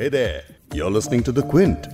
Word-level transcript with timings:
Hey 0.00 0.08
there, 0.08 0.44
you're 0.72 0.90
listening 0.90 1.22
to 1.24 1.32
The 1.32 1.42
Quint. 1.42 1.86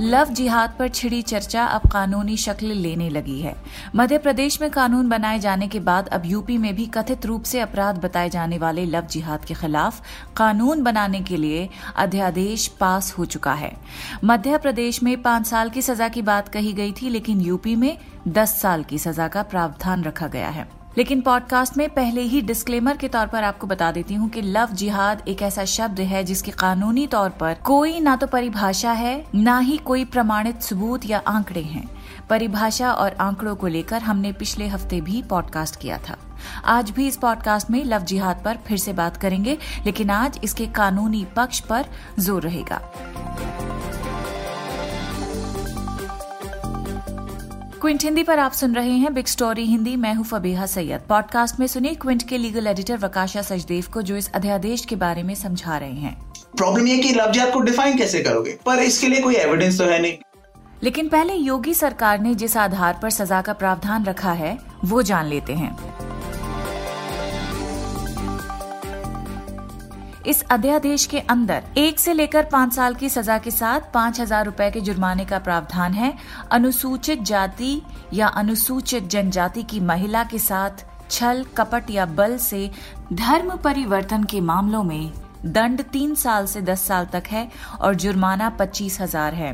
Love 0.00 0.28
जिहाद 0.30 0.74
पर 0.78 0.88
छिड़ी 0.88 1.22
चर्चा 1.22 1.64
अब 1.64 1.88
कानूनी 1.90 2.36
शक्ल 2.36 2.66
लेने 2.66 3.08
लगी 3.10 3.40
है। 3.40 3.54
मध्य 3.96 4.18
प्रदेश 4.18 4.60
में 4.60 4.70
कानून 4.70 5.08
बनाए 5.08 5.38
जाने 5.38 5.68
के 5.68 5.80
बाद 5.80 6.08
अब 6.08 6.22
यूपी 6.26 6.58
में 6.58 6.74
भी 6.76 6.86
कथित 6.86 7.26
रूप 7.26 7.42
से 7.42 7.60
अपराध 7.60 7.98
बताए 7.98 8.30
जाने 8.30 8.58
वाले 8.58 8.84
लव 8.86 9.06
जिहाद 9.06 9.44
के 9.44 9.54
खिलाफ 9.54 10.02
कानून 10.36 10.82
बनाने 10.82 11.20
के 11.20 11.36
लिए 11.36 11.68
अध्यादेश 11.96 12.66
पास 12.80 13.12
हो 13.18 13.24
चुका 13.24 13.52
है। 13.52 13.72
मध्य 14.24 14.58
प्रदेश 14.58 15.02
में 15.02 15.22
पाँच 15.22 15.46
साल 15.46 15.70
की 15.70 15.82
सजा 15.82 16.08
की 16.08 16.22
बात 16.22 16.48
कही 16.48 16.72
गई 16.72 16.92
थी 16.92 17.08
लेकिन 17.08 17.40
यूपी 17.40 17.76
में 17.76 17.98
दस 18.28 18.60
साल 18.60 18.84
की 18.84 18.98
सजा 18.98 19.28
का 19.28 19.42
प्रावधान 19.42 20.04
रखा 20.04 20.28
गया 20.28 20.48
है। 20.48 20.81
लेकिन 20.98 21.20
पॉडकास्ट 21.20 21.76
में 21.76 21.88
पहले 21.90 22.20
ही 22.20 22.40
डिस्क्लेमर 22.42 22.96
के 22.96 23.08
तौर 23.08 23.26
पर 23.26 23.42
आपको 23.42 23.66
बता 23.66 23.90
देती 23.92 24.14
हूँ 24.14 24.28
कि 24.28 24.42
लव 24.42 24.72
जिहाद 24.72 25.22
एक 25.28 25.42
ऐसा 25.42 25.64
शब्द 25.64 26.00
है 26.00 26.22
जिसकी 26.24 26.50
कानूनी 26.50 27.06
तौर 27.06 27.30
पर 27.30 27.54
कोई 27.64 28.00
ना 28.00 28.16
तो 28.16 28.26
परिभाषा 28.26 28.92
है, 28.92 29.24
ना 29.34 29.58
ही 29.58 29.76
कोई 29.76 30.04
प्रमाणित 30.04 30.62
सबूत 30.62 31.06
या 31.06 31.22
आंकड़े 31.26 31.62
हैं। 31.62 31.88
परिभाषा 32.30 32.92
और 32.92 33.14
आंकड़ों 33.20 33.54
को 33.56 33.66
लेकर 33.66 34.02
हमने 34.02 34.32
पिछले 34.32 34.66
हफ़्ते 34.66 35.00
भी 35.00 35.22
पॉडकास्ट 35.22 35.80
किया 35.80 35.98
था। 35.98 36.16
आज 36.64 36.90
भी 36.90 37.06
इस 37.08 37.16
पॉडकास्ट 37.16 37.70
में 37.70 37.84
लव 37.84 38.02
जिहाद 38.02 38.42
पर 38.44 38.58
फिर 38.66 38.78
से 38.78 38.92
बात 38.92 39.16
करेंगे, 39.16 39.58
लेकिन 39.86 40.10
आज 40.10 40.40
इसके 40.44 40.66
कानूनी 40.66 41.26
पक्ष 41.36 41.60
पर 41.60 41.84
ज़ोर 42.18 42.42
रहेगा। 42.42 42.80
क्विंट 47.82 48.02
हिंदी 48.02 48.22
पर 48.22 48.38
आप 48.38 48.52
सुन 48.52 48.74
रहे 48.74 48.90
हैं 48.90 49.12
बिग 49.14 49.26
स्टोरी 49.26 49.64
हिंदी। 49.66 49.94
मैं 49.96 50.14
हूँ 50.14 50.24
फबीहा 50.24 50.66
सैयद। 50.66 51.00
पॉडकास्ट 51.08 51.58
में 51.60 51.66
सुनिए 51.66 51.94
क्विंट 51.94 52.22
के 52.28 52.38
लीगल 52.38 52.66
एडिटर 52.66 52.98
वकाशा 52.98 53.42
सचदेव 53.42 53.86
को 53.94 54.02
जो 54.02 54.16
इस 54.16 54.30
अध्यादेश 54.32 54.84
के 54.84 54.96
बारे 54.96 55.22
में 55.22 55.34
समझा 55.34 55.78
रहे 55.78 55.92
हैं। 55.92 56.14
प्रॉब्लम 56.56 56.86
ये 56.86 56.98
कि 56.98 57.12
जिहाद 57.12 57.52
को 57.52 57.60
डिफाइन 57.60 57.98
कैसे 57.98 58.22
करोगे? 58.22 58.58
पर 58.66 58.78
इसके 58.78 59.08
लिए 59.08 59.20
कोई 59.22 59.34
एविडेंस 59.34 59.78
तो 59.78 59.84
है 59.84 60.00
नहीं। 60.02 60.18
लेकिन 60.82 61.08
पहले 61.08 61.34
योगी 61.34 61.74
सरकार 61.74 62.20
ने 62.20 62.34
जिस 62.34 62.56
आधार 62.56 62.98
पर 63.02 63.10
सजा 63.10 63.42
का 63.42 63.52
प्रावधान 63.52 64.04
रखा 64.04 64.32
है 64.32 64.58
वो 64.84 65.02
जान 65.02 65.26
लेते 65.26 65.52
हैं। 65.52 65.76
इस 70.26 70.42
अध्यादेश 70.50 71.04
के 71.06 71.18
अंदर 71.20 71.62
एक 71.76 71.98
से 71.98 72.12
लेकर 72.12 72.44
पाँच 72.44 72.72
साल 72.72 72.94
की 72.94 73.08
सजा 73.08 73.38
के 73.38 73.50
साथ 73.50 73.92
पाँच 73.94 74.20
हज़ार 74.20 74.44
रूपए 74.44 74.70
के 74.70 74.80
जुर्माने 74.80 75.24
का 75.24 75.38
प्रावधान 75.38 75.94
है। 75.94 76.12
अनुसूचित 76.52 77.22
जाति 77.22 77.80
या 78.14 78.26
अनुसूचित 78.26 79.08
जनजाति 79.08 79.62
की 79.62 79.80
महिला 79.80 80.22
के 80.24 80.38
साथ 80.38 80.84
छल, 81.10 81.44
कपट 81.56 81.90
या 81.90 82.06
बल 82.06 82.36
से 82.36 82.70
धर्म 83.12 83.56
परिवर्तन 83.56 84.24
के 84.24 84.40
मामलों 84.40 84.82
में 84.82 85.12
दंड 85.44 85.82
तीन 85.82 86.14
साल 86.14 86.46
से 86.46 86.60
दस 86.62 86.82
साल 86.82 87.06
तक 87.06 87.24
है 87.26 87.48
और 87.80 87.94
जुर्माना 87.94 88.50
पच्चीस 88.50 89.00
हज़ार 89.00 89.34
है। 89.34 89.52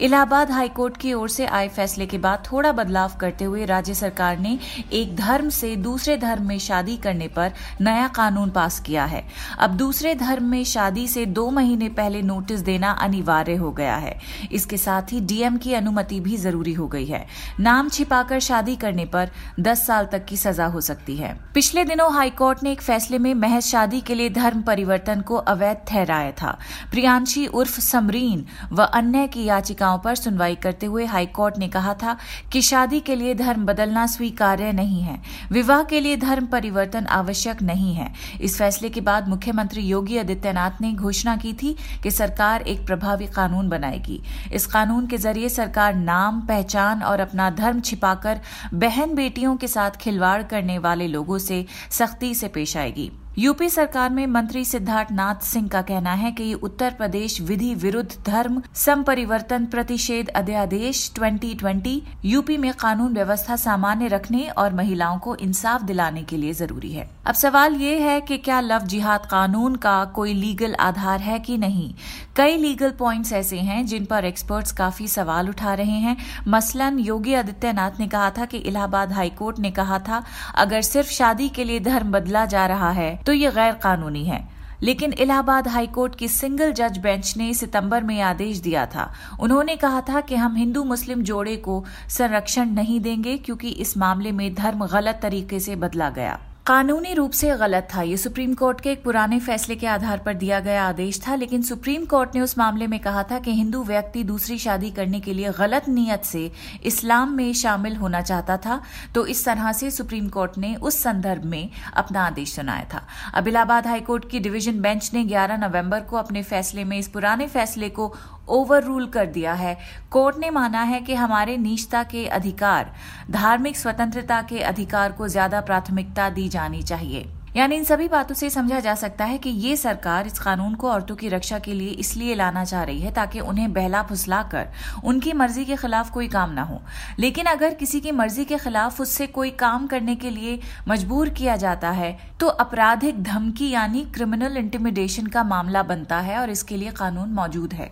इलाहाबाद 0.00 0.50
हाईकोर्ट 0.50 0.96
की 0.96 1.12
ओर 1.12 1.28
से 1.28 1.46
आए 1.46 1.68
फैसले 1.68 2.06
के 2.06 2.18
बाद 2.18 2.42
थोड़ा 2.52 2.72
बदलाव 2.72 3.12
करते 3.20 3.44
हुए 3.44 3.64
राज्य 3.64 3.94
सरकार 3.94 4.38
ने 4.38 4.58
एक 4.92 5.16
धर्म 5.16 5.48
से 5.48 5.74
दूसरे 5.76 6.16
धर्म 6.16 6.46
में 6.48 6.58
शादी 6.58 6.96
करने 6.96 7.28
पर 7.28 7.52
नया 7.80 8.08
कानून 8.08 8.50
पास 8.50 8.80
किया 8.80 9.04
है। 9.04 9.24
अब 9.58 9.70
दूसरे 9.70 10.14
धर्म 10.14 10.44
में 10.44 10.64
शादी 10.64 11.06
से 11.08 11.26
दो 11.26 11.50
महीने 11.50 11.88
पहले 11.88 12.22
नोटिस 12.22 12.60
देना 12.60 12.90
अनिवार्य 12.90 13.54
हो 13.54 13.70
गया 13.70 13.96
है। 13.96 14.18
इसके 14.52 14.76
साथ 14.76 15.12
ही 15.12 15.20
डीएम 15.20 15.56
की 15.56 15.74
अनुमति 15.74 16.20
भी 16.20 16.36
ज़रूरी 16.36 16.72
हो 16.72 16.88
गई 16.88 17.06
है। 17.06 17.26
नाम 17.60 17.88
छिपाकर 17.88 18.40
शादी 18.40 18.76
करने 18.76 19.04
पर 19.04 19.30
दस 19.60 19.86
साल 19.86 20.06
तक 20.06 20.24
की 20.24 20.36
सजा 20.36 20.66
हो 20.66 20.80
सकती 20.80 21.16
है। 21.16 21.36
पिछले 21.54 21.84
दिनों 21.84 22.12
हाईकोर्ट 22.14 22.62
ने 22.62 22.72
एक 22.72 22.82
फैसले 22.82 23.18
में 23.18 23.34
महज 23.34 23.62
शादी 23.62 24.00
के 24.00 24.14
लिए 24.14 24.30
धर्म 24.30 24.62
परिवर्तन 24.62 25.20
को 25.20 25.36
अवैध 25.36 25.76
ठहराया 25.88 26.32
था। 26.32 26.58
प्रियांशी 26.90 27.46
उर्फ़ 27.46 27.80
समरीन 27.80 28.44
व 28.72 28.82
अन्य 28.82 29.26
की 29.26 29.48
याचिकाओं 29.62 29.98
पर 29.98 30.14
सुनवाई 30.14 30.54
करते 30.54 30.86
हुए 30.86 31.04
हाईकोर्ट 31.06 31.58
ने 31.58 31.68
कहा 31.68 31.92
था 31.94 32.16
कि 32.52 32.62
शादी 32.62 33.00
के 33.00 33.14
लिए 33.14 33.34
धर्म 33.34 33.66
बदलना 33.66 34.06
स्वीकार्य 34.06 34.72
नहीं 34.72 35.00
है। 35.02 35.20
विवाह 35.52 35.82
के 35.82 36.00
लिए 36.00 36.16
धर्म 36.16 36.46
परिवर्तन 36.46 37.06
आवश्यक 37.06 37.62
नहीं 37.62 37.94
है। 37.94 38.12
इस 38.40 38.58
फैसले 38.58 38.88
के 38.88 39.00
बाद 39.00 39.28
मुख्यमंत्री 39.28 39.82
योगी 39.82 40.18
आदित्यनाथ 40.18 40.80
ने 40.80 40.92
घोषणा 40.92 41.36
की 41.36 41.52
थी 41.52 41.76
कि 42.02 42.10
सरकार 42.10 42.62
एक 42.62 42.86
प्रभावी 42.86 43.26
कानून 43.26 43.68
बनाएगी। 43.68 44.20
इस 44.52 44.66
कानून 44.66 45.06
के 45.06 45.18
ज़रिए 45.18 45.48
सरकार 45.48 45.94
नाम, 45.94 46.40
पहचान 46.40 47.02
और 47.02 47.20
अपना 47.20 47.50
धर्म 47.50 47.80
छिपाकर 47.80 48.40
बहन 48.74 49.14
बेटियों 49.14 49.56
के 49.56 49.68
साथ 49.68 49.90
खिलवाड़ 49.90 50.42
करने 50.42 50.78
वाले 50.78 51.06
लोगों 51.08 51.38
से 51.38 51.64
सख्ती 51.90 52.34
से 52.34 52.48
पेश 52.48 52.76
आएगी। 52.76 53.10
यूपी 53.38 53.68
सरकार 53.68 54.10
में 54.10 54.26
मंत्री 54.26 54.64
सिद्धार्थ 54.64 55.12
नाथ 55.12 55.34
सिंह 55.34 55.68
का 55.68 55.82
कहना 55.82 56.12
है 56.12 56.32
कि 56.32 56.54
उत्तर 56.54 56.90
प्रदेश 56.90 57.40
विधि 57.40 57.74
विरुद्ध 57.74 58.24
धर्म 58.26 58.62
संपरिवर्तन 58.74 59.66
प्रतिषेध 59.66 60.28
अध्यादेश 60.28 61.12
2020 61.18 62.00
यूपी 62.24 62.56
में 62.56 62.72
कानून 62.74 63.14
व्यवस्था 63.14 63.56
सामान्य 63.56 64.08
रखने 64.08 64.48
और 64.48 64.74
महिलाओं 64.74 65.18
को 65.18 65.36
इंसाफ 65.36 65.82
दिलाने 65.82 66.22
के 66.22 66.36
लिए 66.36 66.52
ज़रूरी 66.52 66.92
है। 66.92 67.10
अब 67.26 67.34
सवाल 67.34 67.74
ये 67.74 67.98
है 67.98 68.20
कि 68.20 68.38
क्या 68.38 68.60
लव 68.60 68.78
जिहाद 68.78 69.26
कानून 69.26 69.76
का 69.76 70.04
कोई 70.04 70.34
लीगल 70.34 70.74
आधार 70.74 71.20
है 71.20 71.38
कि 71.38 71.56
नहीं? 71.56 71.94
कई 72.36 72.56
लीगल 72.56 72.90
पॉइंट्स 72.90 73.32
ऐसे 73.32 73.58
हैं 73.58 73.86
जिन 73.86 74.04
पर 74.04 74.24
एक्सपर्ट्स 74.24 74.72
काफ़ी 74.72 75.08
सवाल 75.08 75.48
उठा 75.48 75.74
रहे 75.74 75.98
हैं। 75.98 76.16
मसलन, 76.48 76.98
योगी 76.98 77.34
आदित्यनाथ 77.34 77.90
ने 78.00 78.06
कहा 78.06 78.30
था 78.30 78.44
कि 78.44 78.56
इलाहाबाद 78.56 79.12
हाईकोर्ट 79.12 79.58
ने 79.58 79.70
कहा 79.70 79.98
था, 79.98 80.24
अगर 80.54 80.82
सिर्फ़ 80.82 81.10
शादी 81.10 81.48
के 81.48 81.64
लिए 81.64 81.80
धर्म 81.80 82.12
बदला 82.12 82.46
जा 82.46 82.66
रहा 82.66 82.90
है 82.90 83.21
तो 83.26 83.32
ये 83.32 83.50
गैर 83.50 83.72
कानूनी 83.74 84.24
है। 84.24 84.48
लेकिन 84.82 85.12
इलाहाबाद 85.12 85.68
हाईकोर्ट 85.68 86.14
की 86.14 86.28
सिंगल 86.28 86.72
जज 86.72 86.98
बेंच 86.98 87.36
ने 87.36 87.54
सितंबर 87.54 88.02
में 88.02 88.20
आदेश 88.20 88.58
दिया 88.58 88.86
था। 88.86 89.12
उन्होंने 89.40 89.76
कहा 89.76 90.00
था 90.00 90.20
कि 90.20 90.34
हम 90.34 90.56
हिंदू 90.56 90.84
मुस्लिम 90.84 91.22
जोड़े 91.22 91.56
को 91.56 91.84
संरक्षण 92.08 92.70
नहीं 92.70 93.00
देंगे 93.00 93.36
क्योंकि 93.38 93.68
इस 93.68 93.96
मामले 93.96 94.32
में 94.32 94.54
धर्म 94.54 94.86
गलत 94.86 95.18
तरीके 95.22 95.60
से 95.60 95.76
बदला 95.76 96.10
गया। 96.10 96.38
कानूनी 96.66 97.12
रूप 97.14 97.30
से 97.32 97.48
गलत 97.58 97.88
था। 97.94 98.02
ये 98.02 98.16
सुप्रीम 98.16 98.52
कोर्ट 98.54 98.80
के 98.80 98.90
एक 98.90 99.02
पुराने 99.04 99.38
फैसले 99.40 99.76
के 99.76 99.86
आधार 99.86 100.18
पर 100.18 100.34
दिया 100.34 100.58
गया 100.60 100.84
आदेश 100.84 101.20
था, 101.20 101.34
लेकिन 101.34 101.62
सुप्रीम 101.62 102.04
कोर्ट 102.04 102.34
ने 102.34 102.40
उस 102.40 102.56
मामले 102.58 102.86
में 102.86 102.98
कहा 103.00 103.22
था 103.30 103.38
कि 103.38 103.52
हिंदू 103.52 103.82
व्यक्ति 103.84 104.22
दूसरी 104.24 104.58
शादी 104.58 104.90
करने 104.90 105.20
के 105.20 105.32
लिए 105.34 105.50
गलत 105.52 105.88
नीयत 105.88 106.24
से 106.24 106.50
इस्लाम 106.84 107.32
में 107.36 107.52
शामिल 107.52 107.96
होना 107.96 108.20
चाहता 108.20 108.56
था 108.56 108.80
तो 109.14 109.26
इस 109.26 109.44
तरह 109.44 109.72
से 109.72 109.90
सुप्रीम 109.90 110.28
कोर्ट 110.28 110.58
ने 110.58 110.74
उस 110.76 111.02
संदर्भ 111.02 111.44
में 111.44 111.70
अपना 111.94 112.26
आदेश 112.26 112.54
सुनाया 112.56 112.84
था। 112.94 113.06
अब 113.34 113.48
इलाहाबाद 113.48 113.86
हाईकोर्ट 113.86 114.30
की 114.30 114.40
डिवीज़न 114.40 114.80
बेंच 114.80 115.10
ने 115.14 115.24
11 115.24 115.58
नवंबर 115.58 116.00
को 116.00 116.16
अपने 116.16 116.42
फैसले 116.44 116.84
में 116.84 116.98
इस 116.98 117.08
पुराने 117.08 117.46
फैसले 117.48 117.88
को 117.88 118.12
ओवर 118.48 118.84
रूल 118.84 119.06
कर 119.06 119.26
दिया 119.26 119.52
है। 119.54 119.76
कोर्ट 120.10 120.38
ने 120.38 120.50
माना 120.50 120.82
है 120.82 121.00
कि 121.00 121.14
हमारे 121.14 121.56
निजता 121.56 122.02
के 122.04 122.26
अधिकार, 122.28 122.92
धार्मिक 123.30 123.76
स्वतंत्रता 123.76 124.42
के 124.42 124.60
अधिकार 124.60 125.12
को 125.12 125.28
ज़्यादा 125.28 125.60
प्राथमिकता 125.60 126.28
दी 126.30 126.48
जानी 126.48 126.82
चाहिए। 126.82 127.28
यानी 127.56 127.76
इन 127.76 127.82
सभी 127.84 128.06
बातों 128.08 128.34
से 128.34 128.48
समझा 128.50 128.78
जा 128.80 128.94
सकता 128.94 129.24
है 129.24 129.38
कि 129.38 129.50
ये 129.50 129.76
सरकार 129.76 130.26
इस 130.26 130.38
कानून 130.38 130.74
को 130.74 130.88
औरतों 130.90 131.16
की 131.16 131.28
रक्षा 131.28 131.58
के 131.58 131.72
लिए 131.74 131.88
इसलिए 132.00 132.34
लाना 132.34 132.64
चाह 132.64 132.82
रही 132.82 133.00
है 133.00 133.12
ताकि 133.14 133.40
उन्हें 133.40 133.72
बहला 133.72 134.02
फुसला 134.02 134.42
कर 134.52 134.68
उनकी 135.04 135.32
मर्ज़ी 135.32 135.64
के 135.64 135.76
खिलाफ 135.76 136.10
कोई 136.10 136.28
काम 136.28 136.52
ना 136.52 136.62
हो। 136.62 136.80
लेकिन 137.18 137.46
अगर 137.46 137.74
किसी 137.74 138.00
की 138.00 138.12
मर्ज़ी 138.12 138.44
के 138.44 138.58
खिलाफ 138.58 139.00
उससे 139.00 139.26
कोई 139.28 139.50
काम 139.60 139.86
करने 139.86 140.16
के 140.16 140.30
लिए 140.30 140.58
मजबूर 140.88 141.28
किया 141.30 141.56
जाता 141.56 141.90
है 141.90 142.16
तो 142.40 142.48
आपराधिक 142.48 143.22
धमकी 143.22 143.70
यानी 143.70 144.04
क्रिमिनल 144.14 144.56
इंटिमिडेशन 144.56 145.26
का 145.26 145.44
मामला 145.44 145.82
बनता 145.82 146.20
है 146.20 146.38
और 146.38 146.50
इसके 146.50 146.76
लिए 146.76 146.90
कानून 146.92 147.28
मौजूद 147.30 147.72
है। 147.72 147.90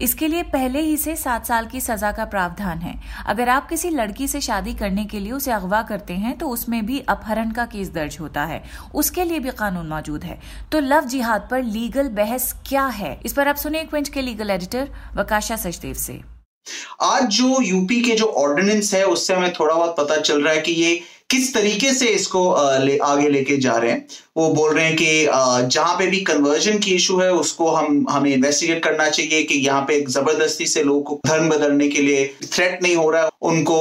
इसके 0.00 0.28
लिए 0.28 0.42
पहले 0.42 0.80
ही 0.80 0.96
से 0.96 1.14
सात 1.16 1.46
साल 1.46 1.66
की 1.66 1.80
सजा 1.80 2.12
का 2.12 2.24
प्रावधान 2.24 2.78
है। 2.78 2.94
अगर 3.26 3.48
आप 3.48 3.68
किसी 3.68 3.90
लड़की 3.90 4.28
से 4.28 4.40
शादी 4.40 4.74
करने 4.74 5.04
के 5.04 5.20
लिए 5.20 5.32
उसे 5.32 5.50
अगवा 5.50 5.82
करते 5.82 6.14
हैं 6.14 6.36
तो 6.38 6.48
उसमें 6.48 6.84
भी 6.86 7.00
अपहरण 7.08 7.50
का 7.50 7.64
केस 7.66 7.90
दर्ज 7.92 8.16
होता 8.20 8.44
है। 8.44 8.62
उसके 8.94 9.24
लिए 9.24 9.38
भी 9.38 9.50
कानून 9.58 9.86
मौजूद 9.86 10.24
है। 10.24 10.38
तो 10.72 10.80
लव 10.80 11.04
जिहाद 11.06 11.48
पर 11.50 11.62
लीगल 11.64 12.08
बहस 12.14 12.52
क्या 12.68 12.86
है? 12.86 13.18
इस 13.24 13.32
पर 13.32 13.48
आप 13.48 13.56
सुने 13.56 13.84
क्विंट 13.84 14.08
के 14.08 14.22
लीगल 14.22 14.50
एडिटर 14.50 14.88
वकाशा 15.16 15.56
सचदेव 15.56 15.94
से। 15.96 16.20
आज 17.02 17.24
जो 17.32 17.60
यूपी 17.62 18.00
के 18.02 18.14
जो 18.16 18.24
ऑर्डिनेंस 18.38 18.92
है, 18.94 19.04
उससे 19.04 19.34
हमें 19.34 19.52
थोड़ा 19.52 19.74
बहुत 19.74 19.94
पता 19.98 20.16
चल 20.18 20.42
रहा 20.42 20.52
है 20.54 20.60
कि 20.60 20.72
ये 20.72 21.00
किस 21.30 21.52
तरीके 21.54 21.92
से 21.94 22.06
इसको 22.08 22.40
ले, 22.80 22.96
आगे 22.98 23.28
लेके 23.28 23.56
जा 23.56 23.76
रहे 23.76 23.90
हैं? 23.90 24.06
वो 24.36 24.48
बोल 24.54 24.74
रहे 24.74 24.84
हैं 24.84 24.94
कि 24.96 25.68
जहाँ 25.68 25.94
पे 25.98 26.06
भी 26.06 26.20
कन्वर्जन 26.20 26.78
की 26.78 26.94
इशू 26.94 27.18
है 27.18 27.30
उसको 27.32 27.68
हम 27.70 28.06
हमें 28.10 28.30
इन्वेस्टिगेट 28.32 28.82
करना 28.84 29.08
चाहिए 29.08 29.42
कि 29.42 29.54
यहाँ 29.56 29.82
पे 29.88 30.00
ज़बरदस्ती 30.06 30.66
से 30.66 30.82
लोगों 30.82 31.02
को 31.02 31.20
धर्म 31.26 31.48
बदलने 31.50 31.88
के 31.88 32.02
लिए 32.02 32.26
थ्रेट 32.44 32.82
नहीं 32.82 32.96
हो 32.96 33.10
रहा 33.10 33.22
है। 33.22 33.30
उनको 33.42 33.78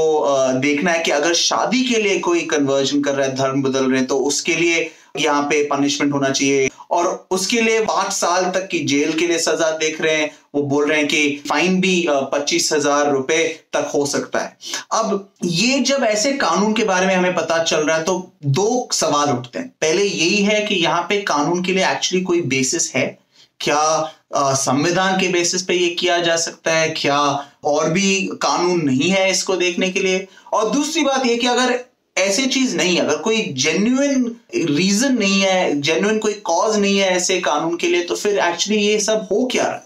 देखना 0.61 0.91
है 0.91 1.03
कि 1.03 1.11
अगर 1.11 1.33
शादी 1.35 1.83
के 1.83 2.01
लिए 2.01 2.19
कोई 2.19 2.41
कन्वर्जन 2.47 3.01
कर 3.01 3.15
रहा 3.15 3.27
है 3.27 3.35
धर्म 3.35 3.61
बदल 3.63 3.89
रहे 3.89 3.99
हैं 3.99 4.07
तो 4.07 4.19
उसके 4.27 4.55
लिए 4.55 4.89
यहाँ 5.19 5.41
पे 5.43 5.63
पनिशमेंट 5.67 6.13
होना 6.13 6.29
चाहिए। 6.29 6.69
और 6.89 7.27
उसके 7.31 7.61
लिए 7.61 7.79
पाँच 7.85 8.11
साल 8.13 8.49
तक 8.51 8.67
की 8.67 8.79
जेल 8.85 9.13
के 9.19 9.27
लिए 9.27 9.39
सजा 9.39 9.69
देख 9.77 10.01
रहे 10.01 10.15
हैं। 10.15 10.29
वो 10.55 10.61
बोल 10.63 10.87
रहे 10.89 10.97
हैं 10.97 11.07
कि 11.07 11.43
फाइन 11.49 11.79
भी 11.81 12.05
पच्चीस 12.09 12.71
हज़ार 12.73 13.11
रुपए 13.11 13.43
तक 13.73 13.91
हो 13.93 14.05
सकता 14.05 14.39
है। 14.39 14.57
अब 14.93 15.29
ये 15.43 15.79
जब 15.81 16.03
ऐसे 16.03 16.33
कानून 16.35 16.73
के 16.73 16.83
बारे 16.85 17.07
में 17.07 17.15
हमें 17.15 17.35
पता 17.35 17.63
चल 17.63 17.85
रहा 17.85 17.97
है 17.97 18.03
तो 18.03 18.31
दो 18.45 18.87
सवाल 18.93 19.29
उठते 19.29 19.59
हैं। 19.59 19.67
पहले 19.81 20.03
यही 20.03 20.43
है 20.43 20.61
कि 20.65 20.75
यहाँ 20.75 21.01
पे 21.09 21.21
कानून 21.23 21.63
के 21.63 21.73
लिए 21.73 21.91
एक्चुअली 21.91 22.23
कोई 22.23 22.41
बेसिस 22.43 22.93
है? 22.95 23.17
क्या 23.59 24.13
संविधान 24.33 25.19
के 25.19 25.27
बेसिस 25.29 25.61
पे 25.63 25.73
ये 25.73 25.89
किया 25.89 26.17
जा 26.21 26.35
सकता 26.37 26.71
है? 26.71 26.89
क्या 26.91 27.19
और 27.65 27.89
भी 27.91 28.29
कानून 28.41 28.81
नहीं 28.81 29.09
है 29.09 29.29
इसको 29.29 29.55
देखने 29.57 29.89
के 29.89 29.99
लिए? 29.99 30.27
और 30.53 30.69
दूसरी 30.71 31.03
बात 31.03 31.25
ये 31.25 31.35
कि 31.37 31.47
अगर 31.47 31.73
ऐसी 32.17 32.45
चीज़ 32.45 32.75
नहीं 32.77 32.97
अगर 32.99 33.17
कोई 33.17 33.41
जेन्युइन 33.55 34.25
रीजन 34.55 35.17
नहीं 35.17 35.41
है 35.41 35.81
जेन्युइन 35.81 36.17
कोई 36.19 36.33
कॉज 36.33 36.77
नहीं 36.79 36.97
है 36.99 37.09
ऐसे 37.09 37.39
कानून 37.41 37.75
के 37.77 37.87
लिए 37.87 38.03
तो 38.03 38.15
फिर 38.15 38.39
एक्चुअली 38.39 38.81
ये 38.81 38.99
सब 38.99 39.27
हो 39.31 39.45
क्या 39.51 39.63
रहा 39.63 39.73
है? 39.73 39.85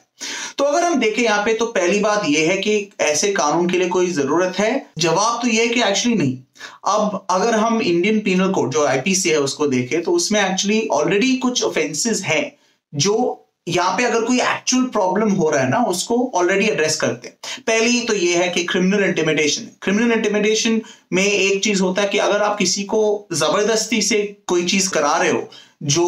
तो 0.58 0.64
अगर 0.64 0.84
हम 0.84 1.00
देखें 1.00 1.22
यहाँ 1.24 1.44
पे 1.46 1.54
तो 1.54 1.66
पहली 1.66 2.00
बात 2.00 2.26
यह 2.30 2.50
है 2.50 2.58
कि 2.58 2.90
ऐसे 3.02 3.32
कानून 3.34 3.70
के 3.70 3.78
लिए 3.78 3.88
कोई 3.90 4.08
ज़रूरत 4.08 4.60
है। 4.60 4.86
जवाब 4.98 5.42
तो 5.42 5.48
यह 5.48 5.62
है 5.62 5.68
कि 5.68 5.82
एक्चुअली 5.82 6.18
नहीं। 6.18 6.38
अब 6.88 7.26
अगर 7.30 7.56
हम 7.56 7.82
इंडियन 7.82 8.20
पीनल 8.20 8.52
कोड 8.52 8.72
जो 8.72 8.86
आईपीसी 8.88 9.30
है, 9.30 9.40
उसको 9.40 9.68
देखें 9.68 10.02
तो 10.02 10.12
उसमें 10.12 10.42
एक्चुअली 10.42 10.88
ऑलरेडी 10.92 11.36
कुछ 11.38 11.64
ऑफेंसेस 11.64 12.22
हैं, 12.22 12.52
जो 12.94 13.41
यहाँ 13.68 13.98
पे 13.98 14.04
अगर 14.06 14.22
कोई 14.26 14.40
एक्चुअल 14.42 14.84
प्रॉब्लम 14.86 15.32
हो 15.32 15.50
रहा 15.50 15.62
है 15.62 15.70
ना, 15.70 15.84
उसको 15.84 16.32
ऑलरेडी 16.36 16.66
एड्रेस 16.66 16.96
करते 17.02 17.28
हैं। 17.28 17.64
पहली 17.68 18.02
तो 18.02 18.14
ये 18.14 18.36
है 18.36 18.48
कि 18.50 18.64
क्रिमिनल 18.64 19.04
इंटिमिडेशन 19.04 19.68
क्रिमिनल 19.82 20.12
इंटिमिडेशन 20.12 20.82
में 21.14 21.24
एक 21.24 21.64
चीज़ 21.64 21.82
होता 21.82 22.02
है 22.02 22.08
कि 22.08 22.18
अगर 22.20 22.42
आप 22.42 22.58
किसी 22.58 22.84
को 22.84 23.28
ज़बरदस्ती 23.34 24.02
से 24.02 24.22
कोई 24.48 24.66
चीज़ 24.66 24.90
करा 24.90 25.16
रहे 25.18 25.32
हो, 25.32 25.50
जो 25.84 26.06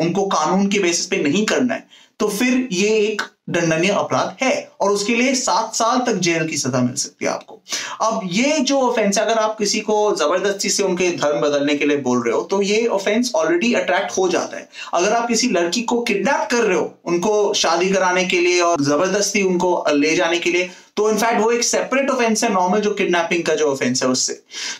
उनको 0.00 0.26
कानून 0.28 0.66
के 0.68 0.78
बेसिस 0.78 1.06
पे 1.06 1.22
नहीं 1.22 1.44
करना 1.46 1.74
है 1.74 1.86
तो 2.20 2.28
फिर 2.28 2.68
ये 2.72 2.88
एक 2.98 3.22
दंडनीय 3.48 3.90
अपराध 3.90 4.36
है 4.42 4.54
और 4.80 4.90
उसके 4.90 5.14
लिए 5.14 5.34
सात 5.34 5.74
साल 5.74 5.98
तक 6.06 6.16
जेल 6.20 6.46
की 6.48 6.56
सजा 6.56 6.80
मिल 6.80 6.94
सकती 6.94 7.24
है 7.24 7.30
आपको। 7.30 7.60
अब 8.02 8.20
ये 8.32 8.58
जो 8.60 8.80
ऑफेंस 8.80 9.18
अगर 9.18 9.38
आप 9.38 9.56
किसी 9.58 9.80
को 9.80 10.14
ज़बरदस्ती 10.16 10.68
से 10.68 10.82
उनके 10.82 11.10
धर्म 11.16 11.40
बदलने 11.40 11.74
के 11.76 11.86
लिए 11.86 11.96
बोल 11.98 12.22
रहे 12.22 12.34
हो 12.34 12.42
तो 12.50 12.60
ये 12.62 12.86
ऑफेंस 12.88 13.32
ऑलरेडी 13.36 13.72
अट्रैक्ट 13.74 14.16
हो 14.18 14.28
जाता 14.28 14.56
है। 14.56 14.68
अगर 14.94 15.12
आप 15.12 15.28
किसी 15.28 15.48
लड़की 15.50 15.82
को 15.82 16.00
किडनैप 16.02 16.48
कर 16.50 16.64
रहे 16.64 16.78
हो, 16.78 16.92
उनको 17.06 17.52
शादी 17.54 17.90
कराने 17.90 18.24
के 18.24 18.40
लिए 18.40 18.60
और 18.62 18.82
ज़बरदस्ती 18.82 19.42
उनको 19.42 19.84
ले 19.92 20.14
जाने 20.16 20.38
के 20.38 20.50
लिए 20.50 20.70
तो 20.96 21.08
इनफैक्ट 21.10 21.40
वो 21.40 21.50
एक 21.52 21.64
सेपरेट 21.64 22.10
ऑफेंस 22.10 22.42
है 22.44 22.52
नॉर्मल 22.52 22.80
जो 22.80 22.90
किडनैपिंग 22.90 23.42
का 23.44 23.54
जो 23.54 23.66
ऑफेंस 23.72 24.02
है 24.02 24.08
उससे। 24.08 24.32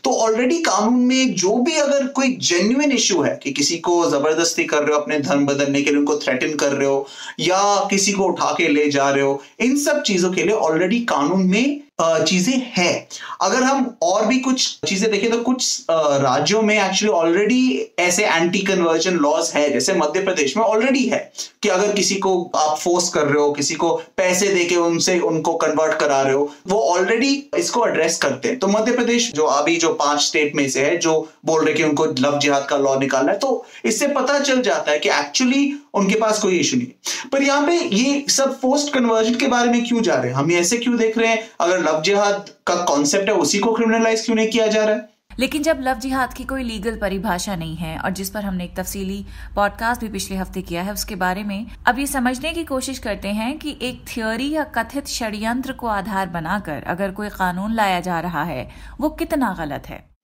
तो 0.04 0.10
ऑलरेडी 0.16 0.58
कानून 0.58 1.00
में 1.00 1.34
जो 1.34 1.56
भी 1.56 1.74
अगर 1.76 2.06
कोई 2.16 2.28
जेन्युइन 2.42 2.92
इश्यू 2.92 3.20
है 3.22 3.34
कि 3.42 3.52
किसी 3.52 3.76
को 3.78 4.04
ज़बरदस्ती 4.10 4.64
कर 4.64 4.82
रहे 4.82 4.94
हो, 4.94 5.00
अपने 5.00 5.18
धर्म 5.20 5.44
बदलने 5.46 5.82
के 5.82 5.90
लिए 5.90 5.98
उनको 5.98 6.16
थ्रेटन 6.18 6.54
कर 6.54 6.72
रहे 6.72 6.88
हो, 6.88 7.06
या 7.40 7.86
किसी 7.90 8.12
को 8.12 8.24
उठा 8.24 8.52
के 8.56 8.68
ले 8.68 8.88
जा 8.90 9.10
रहे 9.10 9.22
हो 9.22 9.42
इन 9.60 9.76
सब 9.76 10.02
चीज़ों 10.02 10.32
के 10.32 10.42
लिए 10.42 10.54
ऑलरेडी 10.54 11.00
कानून 11.04 11.46
में 11.46 11.85
चीज़ें 11.98 12.54
हैं। 12.74 13.06
अगर 13.42 13.62
हम 13.62 13.94
और 14.02 14.26
भी 14.26 14.38
कुछ 14.40 14.78
चीज़ें 14.86 15.10
देखें 15.10 15.30
तो 15.30 15.38
कुछ 15.42 15.84
राज्यों 15.90 16.60
में 16.62 16.74
एक्चुअली 16.76 17.12
ऑलरेडी 17.12 17.92
ऐसे 17.98 18.24
एंटी 18.24 18.58
कन्वर्जन 18.60 19.14
लॉज 19.16 19.50
है, 19.54 19.68
जैसे 19.72 19.94
मध्य 19.94 20.22
प्रदेश 20.24 20.56
में 20.56 20.64
ऑलरेडी 20.64 21.04
है 21.04 21.20
कि 21.62 21.68
अगर 21.68 21.92
किसी 21.92 22.14
को 22.16 22.34
आप 22.56 22.76
फोर्स 22.78 23.08
कर 23.08 23.26
रहे 23.26 23.42
हो, 23.42 23.50
किसी 23.52 23.74
को 23.74 23.94
पैसे 24.16 24.48
देके 24.48 24.76
उनसे 24.76 25.18
उनको 25.20 25.54
कन्वर्ट 25.56 25.98
करा 26.00 26.20
रहे 26.22 26.34
हो, 26.34 26.50
वो 26.68 26.80
ऑलरेडी 26.90 27.32
इसको 27.58 27.86
एड्रेस 27.86 28.18
करते 28.18 28.48
हैं। 28.48 28.58
तो 28.58 28.68
मध्य 28.68 28.92
प्रदेश 28.92 29.30
जो 29.34 29.44
अभी 29.46 29.76
जो 29.76 29.92
पाँच 29.94 30.20
स्टेट 30.20 30.54
में 30.56 30.68
से 30.70 30.84
है, 30.84 30.96
जो 30.96 31.28
बोल 31.46 31.64
रहे 31.64 31.74
कि 31.74 31.82
उनको 31.82 32.04
लव 32.20 32.38
जिहाद 32.38 32.66
का 32.70 32.76
लॉ 32.78 32.98
निकालना 32.98 33.32
है 33.32 33.38
तो 33.38 33.64
इससे 33.84 34.06
पता 34.08 34.38
चल 34.40 34.62
जाता 34.62 34.90
है 34.90 34.98
कि 34.98 35.08
एक्चुअली 35.10 35.72
उनके 35.94 36.18
पास 36.20 36.38
कोई 36.38 36.58
इशू 36.58 36.76
नहीं 36.76 37.28
पर 37.32 37.42
यहाँ 37.42 37.66
पे 37.66 37.76
ये 37.76 38.24
सब 38.30 38.60
पोस्ट 38.60 38.92
कन्वर्जन 38.94 39.34
के 39.34 39.46
बारे 39.48 39.70
में 39.70 39.84
क्यों 39.86 40.02
जा 40.02 40.14
रहे 40.14 40.30
हैं? 40.30 40.36
हम 40.36 40.50
ऐसे 40.52 40.76
क्यों 40.78 40.96
देख 40.96 41.16
रहे 41.18 41.28
हैं? 41.28 41.48
अगर 41.60 41.82
लव 41.86 42.00
जिहाद 42.02 42.48
का 42.66 42.74
कॉन्सेप्ट 42.84 43.28
है, 43.28 43.34
उसी 43.34 43.58
को 43.58 43.72
क्रिमिनलाइज 43.72 44.24
क्यों 44.24 44.36
नहीं 44.36 44.48
किया 44.48 44.66
जा 44.66 44.84
रहा 44.84 44.94
है? 44.94 45.08
लेकिन 45.38 45.62
जब 45.62 45.78
लव 45.80 45.98
जिहाद 45.98 46.32
की 46.32 46.44
कोई 46.44 46.62
लीगल 46.62 46.96
परिभाषा 46.96 47.56
नहीं 47.56 47.76
है 47.76 47.98
और 47.98 48.10
जिस 48.10 48.30
पर 48.30 48.44
हमने 48.44 48.64
एक 48.64 48.76
तफसीली 48.76 49.24
पॉडकास्ट 49.54 50.00
भी 50.00 50.08
पिछले 50.08 50.36
हफ़्ते 50.36 50.62
किया 50.62 50.82
है, 50.82 50.92
उसके 50.92 51.14
बारे 51.14 51.42
में 51.44 51.66
अब 51.86 51.98
ये 51.98 52.06
समझने 52.06 52.52
की 52.52 52.64
कोशिश 52.64 52.98
करते 52.98 53.28
हैं 53.28 53.58
कि 53.58 53.76
एक 53.82 54.04
थ्योरी 54.08 54.50
या 54.50 54.64
कथित 54.64 55.06
षड्यंत्र 55.06 55.72
को 55.72 55.86
आधार 55.86 56.28
बनाकर 56.28 56.82
अगर 56.86 57.10
कोई 57.10 57.28
कानून 57.28 57.74
लाया 57.74 58.00
जा 58.00 58.20
रहा 58.20 58.44
है, 58.44 58.68
वो 59.00 59.08
कितना 59.10 59.54
गलत 59.58 59.88
है? 59.88 60.15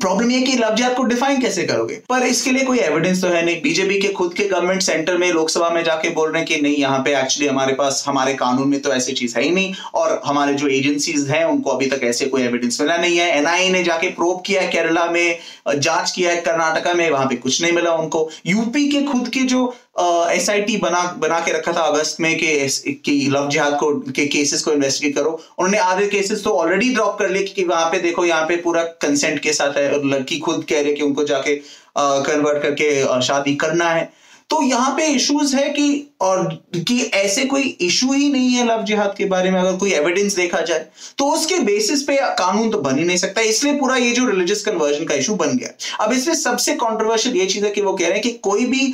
प्रॉब्लम 0.00 0.30
ये 0.30 0.40
कि 0.40 0.52
जिहाद 0.52 0.94
को 0.96 1.02
डिफाइन 1.02 1.40
कैसे 1.40 1.62
करोगे? 1.62 1.94
पर 1.94 2.22
इसके 2.22 2.50
लिए 2.50 2.64
कोई 2.64 2.78
एविडेंस 2.78 3.22
तो 3.22 3.28
है 3.28 3.44
नहीं। 3.46 3.62
बीजेपी 3.62 4.00
के 4.00 4.08
खुद 4.08 4.34
के 4.34 4.44
गवर्नमेंट 4.44 4.82
सेंटर 4.82 5.16
में 5.18 5.32
लोकसभा 5.32 5.70
में 5.70 5.84
जाके 5.84 6.10
बोल 6.10 6.32
रहे 6.32 6.42
हैं 6.42 6.46
कि 6.46 6.60
नहीं, 6.60 6.76
यहाँ 6.76 6.98
पे 6.98 7.16
एक्चुअली 7.16 7.48
हमारे 7.48 7.74
पास, 7.74 8.04
हमारे 8.06 8.34
कानून 8.34 8.68
में 8.68 8.80
तो 8.80 8.92
ऐसी 8.92 9.12
चीज़ 9.12 9.36
है 9.36 9.44
ही 9.44 9.50
नहीं। 9.50 9.74
और 9.94 10.22
हमारे 10.26 10.54
जो 10.54 10.68
एजेंसीज 10.68 11.28
हैं, 11.30 11.44
उनको 11.44 11.70
अभी 11.70 11.86
तक 11.86 12.00
ऐसे 12.04 12.26
कोई 12.26 12.42
एविडेंस 12.42 12.80
मिला 12.80 12.96
नहीं 12.96 13.18
है। 13.18 13.38
एनआईए 13.38 13.70
ने 13.70 13.84
जाके 13.84 14.08
प्रोब 14.08 14.42
किया 14.46 14.62
है 14.62 14.68
केरला 14.68 15.06
में, 15.06 15.38
जाँच 15.76 16.10
किया 16.10 16.30
है 16.30 16.36
कर्नाटका 16.36 16.94
में, 16.94 17.10
वहाँ 17.10 17.26
पे 17.26 17.36
कुछ 17.36 17.62
नहीं 17.62 17.72
मिला 17.72 17.92
उनको। 17.92 18.30
यूपी 18.46 18.88
के 18.88 19.02
खुद 19.02 19.28
के 19.28 19.40
जो 19.40 19.74
एस 19.96 20.48
आई 20.50 20.60
टी 20.62 20.76
बना 20.76 21.02
बना 21.18 21.38
के 21.40 21.52
रखा 21.52 21.72
था 21.72 21.80
अगस्त 21.82 22.20
में 22.20 22.34
कि, 22.38 22.68
कि 23.04 23.28
लव 23.32 23.48
जिहाद 23.48 23.76
को 23.80 23.92
के 24.10 24.26
केसेस 24.26 24.62
को 24.62 24.72
इन्वेस्टिगेट 24.72 25.14
करो। 25.16 25.30
उन्होंने 25.58 25.78
आधे 25.78 26.06
केसेस 26.08 26.44
तो 26.44 26.50
ऑलरेडी 26.50 26.92
ड्रॉप 26.94 27.18
कर 27.18 27.30
लिए 27.30 27.42
कि 27.44 27.64
वहाँ 27.64 27.90
पे 27.90 27.98
देखो 28.00 28.24
यहाँ 28.24 28.46
पे 28.48 28.56
पूरा 28.62 28.82
कंसेंट 29.02 29.38
के 29.42 29.52
साथ 29.52 29.76
है 29.76 29.92
और 29.92 30.04
लड़की 30.06 30.38
खुद 30.38 30.64
कह 30.68 30.80
रही 30.80 30.90
है 30.90 30.94
कि 30.96 31.02
उनको 31.02 31.24
जाके 31.24 31.56
कन्वर्ट 31.98 32.62
करके 32.62 33.20
शादी 33.22 33.54
करना 33.54 33.90
है। 33.90 34.10
तो 34.52 34.62
यहाँ 34.62 34.90
पे 34.96 35.06
इश्यूज़ 35.08 35.54
है 35.56 35.68
कि 35.70 36.14
और 36.20 36.44
कि 36.78 37.00
ऐसे 37.14 37.44
कोई 37.44 37.62
इशू 37.82 38.12
ही 38.12 38.28
नहीं 38.32 38.50
है 38.50 38.64
लव 38.66 38.82
जिहाद 38.84 39.14
के 39.18 39.24
बारे 39.24 39.50
में, 39.50 39.58
अगर 39.60 39.76
कोई 39.76 39.92
एविडेंस 39.92 40.34
देखा 40.36 40.60
जाए 40.60 40.86
तो 41.18 41.30
उसके 41.32 41.58
बेसिस 41.60 42.02
पे 42.02 42.16
कानून 42.38 42.70
तो 42.70 42.78
बन 42.80 42.98
ही 42.98 43.04
नहीं 43.04 43.16
सकता। 43.18 43.40
इसलिए 43.42 43.78
पूरा 43.78 43.96
ये 43.96 44.10
जो 44.12 44.26
रिलीजियस 44.26 44.64
कन्वर्जन 44.64 45.04
का 45.04 45.14
इशू 45.14 45.34
बन 45.36 45.56
गया। 45.56 46.04
अब 46.04 46.12
इसमें 46.12 46.34
सबसे 46.34 46.74
कॉन्ट्रोवर्शियल 46.76 47.36
ये 47.36 47.46
चीज़ 47.46 47.64
है 47.64 47.70
कि 47.70 47.82
वो 47.82 47.92
कह 47.92 48.04
रहे 48.04 48.12
हैं 48.12 48.22
कि 48.22 48.30
कोई 48.42 48.66
भी 48.66 48.92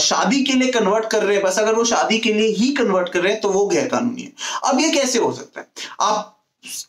शादी 0.00 0.42
के 0.44 0.52
लिए 0.52 0.70
कन्वर्ट 0.72 1.10
कर 1.10 1.22
रहे 1.22 1.36
हैं, 1.36 1.44
बस 1.44 1.58
अगर 1.58 1.74
वो 1.74 1.84
शादी 1.84 2.18
के 2.18 2.32
लिए 2.32 2.48
ही 2.54 2.70
कन्वर्ट 2.74 3.08
कर 3.08 3.20
रहे 3.20 3.32
हैं 3.32 3.40
तो 3.40 3.48
वो 3.50 3.66
गैर 3.66 3.88
कानूनी 3.88 4.22
है। 4.22 4.32
अब 4.64 4.80
ये 4.80 4.90
कैसे 4.90 5.18
हो 5.18 5.32
सकता 5.32 5.60
है? 5.60 5.66
आप 6.00 6.38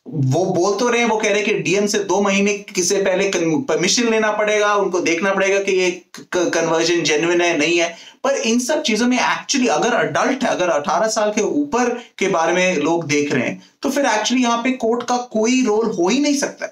वो 0.08 0.44
बोल 0.46 0.76
तो 0.80 0.88
रहे 0.88 1.02
हैं, 1.02 1.10
वो 1.10 1.18
कह 1.18 1.30
रहे 1.30 1.38
हैं 1.38 1.46
कि 1.46 1.54
डीएम 1.62 1.86
से 1.88 2.00
दो 2.00 2.20
महीने 2.22 2.54
किसे 2.70 3.02
पहले 3.04 3.30
परमिशन 3.36 4.10
लेना 4.12 4.32
पड़ेगा, 4.32 4.74
उनको 4.76 5.00
देखना 5.02 5.34
पड़ेगा 5.34 5.60
कि 5.60 5.72
ये 5.72 5.90
कन्वर्जन 6.34 7.02
जेन्युइन 7.04 7.42
है, 7.42 7.58
नहीं 7.58 7.78
है। 7.78 7.96
पर 8.24 8.36
इन 8.44 8.60
सब 8.60 8.82
चीज़ों 8.82 9.08
में 9.08 9.18
एक्चुअली 9.18 9.68
अगर 9.70 9.94
अडल्ट 9.96 10.44
अगर 10.46 10.70
18 10.72 11.08
साल 11.10 11.32
के 11.32 11.42
ऊपर 11.42 11.90
के 12.18 12.28
बारे 12.28 12.54
में 12.54 12.76
लोग 12.78 13.08
देख 13.08 13.34
रहे 13.34 13.48
हैं 13.48 13.62
तो 13.84 13.90
फिर 13.90 14.06
एक्चुअली 14.06 14.44
यहाँ 14.44 14.62
पे 14.64 14.72
कोर्ट 14.78 15.04
का 15.04 15.18
कोई 15.32 15.66
रोल 15.66 15.92
हो 15.92 16.08
ही 16.08 16.20
नहीं 16.20 16.38
सकता। 16.38 16.66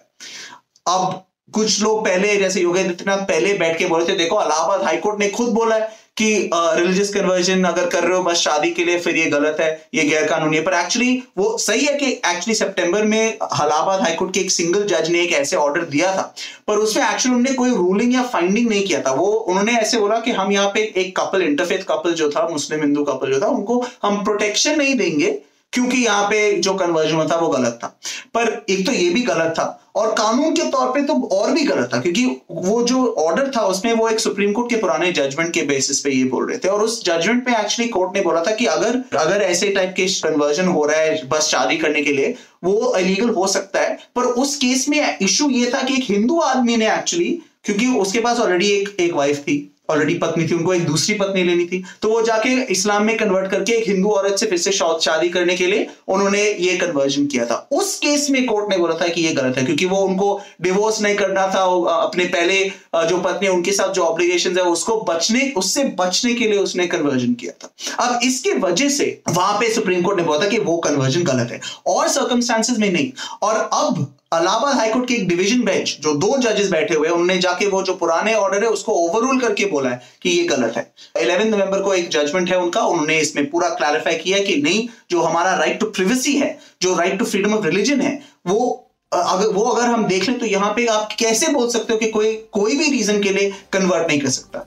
अब 0.88 1.24
कुछ 1.53 1.81
लोग 1.81 2.06
पहले, 2.06 2.36
जैसे 2.38 2.62
योगी 2.62 2.80
आदित्यनाथ 2.80 3.25
पहले 3.27 3.53
बैठ 3.53 3.77
के 3.77 3.88
बोले 3.88 4.06
थे, 4.06 4.15
देखो, 4.18 4.42
इलाहाबाद 4.42 4.83
हाईकोर्ट 4.83 5.20
ने 5.20 5.29
खुद 5.29 5.50
बोला 5.50 5.75
है 5.75 5.89
कि 6.22 6.50
रिलीजियस 6.54 7.10
uh, 7.10 7.16
कन्वर्जन 7.16 7.63
अगर 7.63 7.86
कर 7.90 8.04
रहे 8.04 8.18
हो 8.18 8.24
बस 8.24 8.38
शादी 8.38 8.70
के 8.72 8.86
लिए 8.86 9.00
फिर 9.00 9.16
ये 9.18 9.25
गलत 9.30 9.58
है 9.60 9.70
ये 9.94 10.04
गैर 10.04 10.28
कानूनी 10.28 10.58
है। 10.58 10.63
पर 10.63 10.74
एक्चुअली 10.74 11.22
वो 11.38 11.58
सही 11.58 11.86
है 11.86 11.94
कि 11.94 12.12
एक्चुअली 12.12 12.56
सितंबर 12.56 13.06
में 13.06 13.22
इलाहाबाद 13.22 14.01
हाईकोर्ट 14.01 14.34
के 14.34 14.40
एक 14.40 14.51
सिंगल 14.51 14.84
जज 14.88 15.10
ने 15.10 15.22
एक 15.22 15.34
ऐसे 15.34 15.56
ऑर्डर 15.56 15.86
दिया 15.88 16.16
था 16.18 16.22
पर 16.68 16.78
उसमें 16.78 17.04
एक्चुअली 17.04 17.36
उन्होंने 17.36 17.58
कोई 17.58 17.70
रूलिंग 17.78 18.13
या 18.13 18.24
फाइंडिंग 18.24 18.70
नहीं 18.70 18.86
किया 18.88 19.01
था। 19.01 19.12
वो 19.13 19.28
उन्होंने 19.28 19.78
ऐसे 19.78 20.00
बोला 20.00 20.20
कि 20.20 20.32
हम 20.32 20.51
यहाँ 20.51 20.72
पे 20.74 20.92
एक 20.98 21.16
कपल 21.20 21.42
इंटरफेथ 21.42 21.86
कपल 21.90 22.13
जो 22.13 22.30
था 22.32 22.48
मुस्लिम 22.48 22.82
हिंदू 22.82 23.04
कपल 23.04 23.34
जो 23.34 23.42
था 23.42 23.48
उनको 23.50 23.86
हम 24.04 24.24
प्रोटेक्शन 24.24 24.78
नहीं 24.78 24.96
देंगे 24.96 25.38
क्योंकि 25.74 25.98
यहाँ 25.98 26.24
पे 26.30 26.51
जो 26.54 26.74
कन्वर्जन 26.74 27.28
था 27.32 27.36
वो 27.36 27.48
गलत 27.50 27.80
था। 27.84 27.88
पर 28.34 28.66
एक 28.70 28.86
तो 28.86 28.92
ये 28.92 29.10
भी 29.10 29.22
गलत 29.24 29.54
था 29.60 29.78
और 29.96 30.12
कानून 30.13 30.54
के 30.56 30.63
तौर 30.72 30.88
पे 30.88 31.01
तो 31.01 31.13
और 31.34 31.51
भी 31.51 31.63
गलत 31.63 31.90
था, 31.94 32.00
क्योंकि 32.00 32.25
वो 32.51 32.82
जो 32.84 33.06
ऑर्डर 33.20 33.51
था 33.56 33.62
उसमें 33.68 33.94
वो 33.94 34.08
एक 34.10 34.20
सुप्रीम 34.20 34.51
कोर्ट 34.51 34.70
के 34.70 34.75
पुराने 34.75 35.12
जजमेंट 35.12 35.54
के 35.54 35.62
बेसिस 35.62 36.00
पे 36.00 36.12
ये 36.12 36.24
बोल 36.25 36.48
रहे 36.50 36.58
थे। 36.58 36.68
और 36.68 36.84
उस 36.84 37.04
जजमेंट 37.06 37.44
पे 37.46 37.51
एक्चुअली 37.51 37.90
कोर्ट 37.90 38.16
ने 38.16 38.22
बोला 38.22 38.42
था 38.44 38.56
कि 38.56 38.66
अगर 38.68 39.01
अगर 39.18 39.42
ऐसे 39.42 39.70
टाइप 39.70 39.94
के 39.98 40.06
कन्वर्जन 40.22 40.68
हो 40.68 40.86
रहा 40.86 41.00
है 41.00 41.28
बस 41.30 41.48
शादी 41.48 41.78
करने 41.78 42.01
के 42.01 42.13
लिए, 42.13 42.36
वो 42.63 42.96
इलीगल 42.98 43.30
हो 43.30 43.48
सकता 43.48 43.82
है। 43.82 43.98
पर 44.16 44.24
उस 44.24 44.56
केस 44.58 44.88
में 44.90 45.18
इशू 45.22 45.50
ये 45.50 45.72
था 45.74 45.82
कि 45.82 45.94
एक 45.94 46.10
हिंदू 46.10 46.40
आदमी 46.42 46.78
ने 46.78 46.94
एक्चुअली 46.94 47.32
क्योंकि 47.66 47.88
उसके 48.00 48.20
पास 48.20 48.40
ऑलरेडी 48.40 48.70
एक 48.72 48.96
एक 49.00 49.13
वाइफ 49.13 49.40
थी 49.40 49.71
ऑलरेडी 49.91 50.13
पत्नी 50.15 50.48
थी, 50.48 50.55
उनको 50.55 50.74
एक 50.74 50.86
दूसरी 50.86 51.15
पत्नी 51.15 51.43
लेनी 51.43 51.65
थी। 51.65 51.83
तो 52.01 52.10
वो 52.10 52.21
जाके 52.21 52.50
इस्लाम 52.71 53.03
में 53.03 53.15
कन्वर्ट 53.17 53.51
करके 53.51 53.74
एक 53.74 53.88
हिंदू 53.88 54.10
औरत 54.12 54.39
से 54.39 54.45
फिर 54.45 54.57
से 54.60 54.71
शादी 54.71 55.29
करने 55.29 55.55
के 55.55 55.67
लिए 55.67 55.88
उन्होंने 56.07 56.41
ये 56.41 56.75
कन्वर्जन 56.77 57.25
किया 57.25 57.45
था। 57.45 57.67
उस 57.71 57.98
केस 58.00 58.29
में 58.29 58.45
कोर्ट 58.45 58.69
ने 58.69 58.77
बोला 58.77 58.95
था 58.95 59.07
कि 59.07 59.21
ये 59.21 59.33
गलत 59.33 59.57
है, 59.57 59.63
क्योंकि 59.65 59.86
वो 59.86 59.98
उनको 59.98 60.39
डिवोर्स 60.62 61.01
नहीं 61.01 61.15
करना 61.15 61.48
था 61.48 61.63
अपने 61.93 62.25
पहले 62.27 62.63
जो 62.95 63.17
पत्नी 63.19 63.48
उनके 63.48 63.71
साथ 63.71 63.93
जो 63.93 64.03
ऑब्लिगेशन 64.03 64.57
है, 64.57 64.63
उसको 64.65 65.00
बचने, 65.03 65.51
उससे 65.57 65.83
बचने 66.00 66.33
के 66.33 66.48
लिए 66.48 66.60
उसने 66.60 66.88
कन्वर्जन 66.88 67.33
किया 67.33 67.51
था। 67.53 68.05
अब 68.05 68.19
इसके 68.24 68.53
वजह 68.60 68.89
से 68.89 69.21
वहाँ 69.29 69.53
पे 69.53 69.74
सुप्रीम 69.74 70.01
कोर्ट 70.01 70.19
ने 70.19 70.24
बोला 70.24 70.39
था 70.39 70.50
कि 70.50 70.60
वो 70.60 70.77
कन्वर्जन 70.79 71.24
गलत 71.24 71.51
है। 71.51 71.60
और 71.88 72.07
सर्कमस्टांसेस 72.07 72.77
में 72.77 72.91
नहीं। 72.91 73.12
और 73.41 73.69
अब 73.74 74.05
अलाहाबाद 74.32 74.76
हाईकोर्ट 74.76 75.08
के 75.08 75.14
एक 75.14 75.28
डिवीज़न 75.28 75.64
बेंच, 75.66 75.98
जो 76.02 76.14
दो 76.16 76.38
जजेस 76.38 76.70
बैठे 76.72 76.96
हुए 76.96 77.10
उन्होंने 77.10 77.38
जाके 77.38 77.66
वो 77.68 77.82
जो 77.84 77.94
पुराने 77.94 78.34
ऑर्डर 78.34 78.64
है, 78.64 78.70
उसको 78.70 78.92
ओवररूल 78.98 79.40
करके 79.40 79.66
बोला 79.66 79.90
है 79.90 80.02
कि 80.22 80.30
ये 80.30 80.44
गलत 80.48 80.78
है। 80.78 80.84
इलेवन 81.22 81.48
नवंबर 81.48 81.82
को 81.82 81.94
एक 81.94 82.10
जजमेंट 82.10 82.50
है 82.50 82.58
उनका, 82.58 82.82
उन्होंने 82.82 83.18
इसमें 83.20 83.50
पूरा 83.50 83.70
क्लैरिफाई 83.72 84.16
किया 84.18 84.40
कि 84.40 84.56
नहीं, 84.62 84.88
जो 85.12 85.22
हमारा 85.22 85.54
राइट 85.56 85.80
टू 85.80 85.86
प्रिवेसी 85.90 86.36
है, 86.36 86.58
जो 86.82 86.96
right 86.96 87.20
to 87.20 87.26
freedom 87.26 87.54
of 87.54 87.66
religion 87.66 88.02
है, 88.02 88.20
वो 88.48 88.88
अगर 89.12 89.48
वो 89.48 89.64
अगर 89.66 89.88
हम 89.88 90.06
देख 90.08 90.28
लें 90.30 90.38
तो 90.40 90.46
यहाँ 90.46 90.74
पे 90.74 90.86
आप 90.88 91.16
कैसे 91.20 91.52
बोल 91.52 91.70
सकते 91.70 91.94
हो 91.94 92.00
कि 92.00 92.08
कोई 92.10 92.36
कोई 92.54 92.78
भी 92.78 92.90
रीजन 92.90 93.22
के 93.22 93.30
लिए 93.30 93.52
कन्वर्ट 93.74 94.08
नहीं 94.08 94.20
कर 94.20 94.30
सकता? 94.30 94.66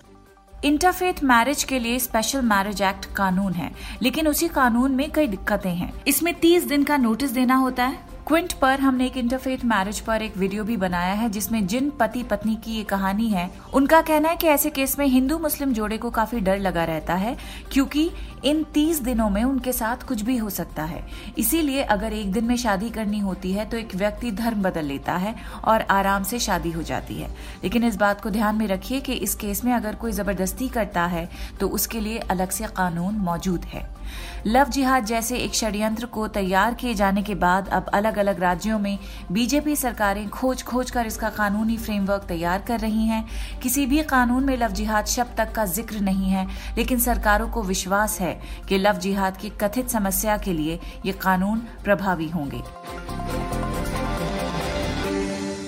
इंटरफेथ 0.64 1.22
मैरिज 1.24 1.62
के 1.64 1.78
लिए 1.78 1.98
स्पेशल 1.98 2.42
मैरिज 2.44 2.82
एक्ट 2.82 3.14
कानून 3.16 3.52
है, 3.52 3.70
लेकिन 4.02 4.28
उसी 4.28 4.48
कानून 4.48 4.92
में 4.92 5.10
कई 5.10 5.26
दिक्कतें 5.26 5.70
हैं। 5.70 5.92
इसमें 6.08 6.34
30 6.40 6.64
दिन 6.64 6.84
का 6.84 6.96
नोटिस 6.96 7.30
देना 7.30 7.56
होता 7.56 7.84
है। 7.84 8.12
क्विंट 8.26 8.52
पर 8.52 8.80
हमने 8.80 9.06
एक 9.06 9.16
इंटरफेथ 9.16 9.64
मैरिज 9.64 9.98
पर 10.00 10.22
एक 10.22 10.36
वीडियो 10.36 10.62
भी 10.64 10.76
बनाया 10.76 11.12
है, 11.12 11.28
जिसमें 11.30 11.66
जिन 11.66 11.90
पति 11.90 12.22
पत्नी 12.22 12.54
की 12.56 12.72
ये 12.72 12.84
कहानी 12.84 13.28
है, 13.28 13.50
उनका 13.74 14.00
कहना 14.00 14.28
है 14.28 14.36
कि 14.36 14.46
ऐसे 14.46 14.70
केस 14.70 14.98
में 14.98 15.06
हिंदू 15.06 15.38
मुस्लिम 15.38 15.72
जोड़े 15.72 15.98
को 15.98 16.10
काफ़ी 16.10 16.40
डर 16.40 16.58
लगा 16.58 16.84
रहता 16.84 17.14
है, 17.14 17.36
क्योंकि 17.72 18.10
इन 18.44 18.62
तीस 18.74 19.00
दिनों 19.00 19.28
में 19.30 19.42
उनके 19.44 19.72
साथ 19.72 20.06
कुछ 20.08 20.22
भी 20.22 20.36
हो 20.36 20.50
सकता 20.50 20.84
है। 20.84 21.04
इसीलिए 21.38 21.82
अगर 21.82 22.12
एक 22.12 22.32
दिन 22.32 22.44
में 22.44 22.56
शादी 22.56 22.90
करनी 22.90 23.18
होती 23.18 23.52
है 23.52 23.68
तो 23.70 23.76
एक 23.76 23.94
व्यक्ति 23.94 24.30
धर्म 24.32 24.62
बदल 24.62 24.84
लेता 24.84 25.16
है 25.16 25.34
और 25.64 25.82
आराम 25.90 26.22
से 26.22 26.38
शादी 26.38 26.70
हो 26.70 26.82
जाती 26.82 27.14
है। 27.14 27.28
लेकिन 27.64 27.84
इस 27.84 27.96
बात 27.96 28.20
को 28.20 28.30
ध्यान 28.30 28.56
में 28.56 28.66
रखिए 28.66 29.00
कि 29.00 29.12
इस 29.14 29.34
केस 29.34 29.64
में 29.64 29.72
अगर 29.72 29.94
कोई 29.94 30.12
ज़बरदस्ती 30.12 30.68
करता 30.68 31.06
है 31.06 31.28
तो 31.60 31.68
उसके 31.70 32.00
लिए 32.00 32.18
अलग 32.20 32.50
से 32.50 32.66
कानून 32.66 33.14
मौजूद 33.20 33.64
है। 33.64 33.93
लव 34.46 34.68
जिहाद 34.68 35.04
जैसे 35.04 35.36
एक 35.36 35.54
षड्यंत्र 35.54 36.06
को 36.06 36.26
तैयार 36.28 36.74
किए 36.74 36.94
जाने 36.94 37.22
के 37.22 37.34
बाद 37.34 37.68
अब 37.68 37.86
अलग 37.94 38.18
अलग 38.18 38.40
राज्यों 38.40 38.78
में 38.78 38.98
बीजेपी 39.32 39.76
सरकारें 39.76 40.28
खोज 40.28 40.62
खोज 40.62 40.90
कर 40.90 41.06
इसका 41.06 41.30
कानूनी 41.30 41.76
फ्रेमवर्क 41.76 42.24
तैयार 42.28 42.64
कर 42.68 42.80
रही 42.80 43.06
हैं। 43.06 43.24
किसी 43.62 43.86
भी 43.86 44.02
कानून 44.04 44.44
में 44.44 44.56
लव 44.56 44.72
जिहाद 44.72 45.06
शब्द 45.06 45.36
तक 45.38 45.52
का 45.52 45.64
ज़िक्र 45.66 46.00
नहीं 46.00 46.30
है, 46.30 46.46
लेकिन 46.76 47.00
सरकारों 47.00 47.48
को 47.48 47.62
विश्वास 47.62 48.20
है 48.20 48.38
कि 48.68 48.78
लव 48.78 48.98
जिहाद 48.98 49.36
की 49.36 49.50
कथित 49.60 49.88
समस्या 49.88 50.36
के 50.36 50.52
लिए 50.52 50.78
ये 51.06 51.12
कानून 51.14 51.62
प्रभावी 51.84 52.28
होंगे। 52.28 52.62